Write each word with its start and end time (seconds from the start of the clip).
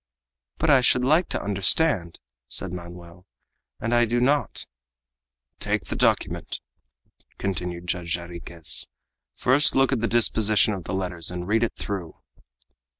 "But 0.57 0.71
I 0.71 0.81
should 0.81 1.05
like 1.05 1.29
to 1.29 1.39
understand," 1.43 2.19
said 2.47 2.73
Manoel, 2.73 3.27
"and 3.79 3.93
I 3.93 4.05
do 4.05 4.19
not" 4.19 4.65
"Take 5.69 5.83
the 5.83 5.95
document," 5.95 6.59
continued 7.37 7.85
Judge 7.85 8.15
Jarriquez; 8.15 8.87
"first 9.35 9.75
look 9.75 9.91
at 9.91 9.99
the 9.99 10.07
disposition 10.07 10.73
of 10.73 10.85
the 10.85 10.93
letters, 10.95 11.29
and 11.29 11.47
read 11.47 11.61
it 11.61 11.75
through." 11.75 12.15